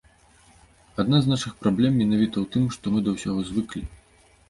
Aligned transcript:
Адна 1.03 1.17
з 1.27 1.33
нашых 1.33 1.53
праблем 1.61 1.93
менавіта 2.01 2.35
ў 2.41 2.45
тым, 2.57 2.69
што 2.79 2.85
мы 2.97 3.09
да 3.09 3.19
ўсяго 3.21 3.49
звыклі. 3.55 3.89